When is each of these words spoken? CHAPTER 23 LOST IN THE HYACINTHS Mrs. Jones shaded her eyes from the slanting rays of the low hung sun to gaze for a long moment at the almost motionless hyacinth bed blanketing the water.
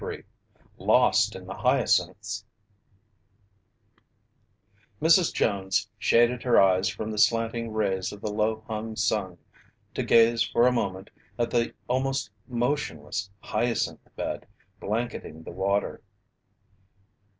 CHAPTER 0.01 0.23
23 0.77 0.85
LOST 0.87 1.35
IN 1.35 1.45
THE 1.45 1.53
HYACINTHS 1.53 2.45
Mrs. 4.99 5.31
Jones 5.31 5.91
shaded 5.99 6.41
her 6.41 6.59
eyes 6.59 6.89
from 6.89 7.11
the 7.11 7.19
slanting 7.19 7.71
rays 7.71 8.11
of 8.11 8.19
the 8.19 8.33
low 8.33 8.61
hung 8.65 8.95
sun 8.95 9.37
to 9.93 10.01
gaze 10.01 10.41
for 10.41 10.61
a 10.63 10.71
long 10.71 10.73
moment 10.75 11.11
at 11.37 11.51
the 11.51 11.75
almost 11.87 12.31
motionless 12.47 13.29
hyacinth 13.41 14.01
bed 14.15 14.47
blanketing 14.79 15.43
the 15.43 15.51
water. 15.51 16.01